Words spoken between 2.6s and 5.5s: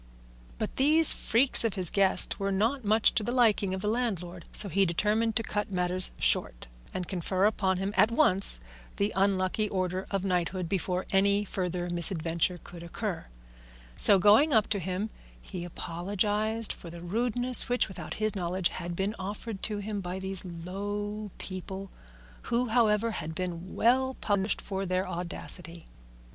much to the liking of the landlord, so he determined to